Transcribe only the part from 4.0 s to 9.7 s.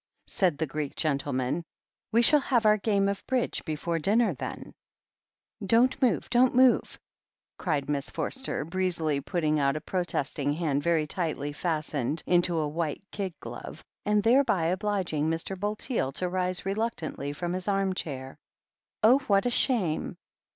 ner, then." "Don't move, don't move!" cried Miss Forster, breezily putting